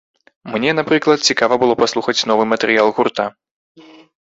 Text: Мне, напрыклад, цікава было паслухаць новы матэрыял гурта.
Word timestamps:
Мне, 0.53 0.71
напрыклад, 0.79 1.25
цікава 1.33 1.53
было 1.65 1.77
паслухаць 1.83 2.17
новы 2.33 2.49
матэрыял 2.55 2.93
гурта. 2.99 3.31